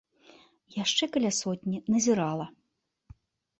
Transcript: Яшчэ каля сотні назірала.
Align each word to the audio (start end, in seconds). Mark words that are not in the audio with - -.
Яшчэ 0.83 1.09
каля 1.17 1.31
сотні 1.41 1.83
назірала. 1.93 2.45